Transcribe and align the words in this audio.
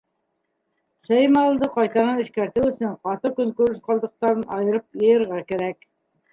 Сеймалды 1.07 1.69
ҡайтанан 1.75 2.23
эшкәртеү 2.25 2.65
өсөн 2.71 2.97
ҡаты 3.09 3.33
көнкүреш 3.41 3.79
ҡалдыҡтарын 3.91 4.43
айырып 4.59 5.01
йыйырға 5.05 5.47
кәрәк. 5.55 5.91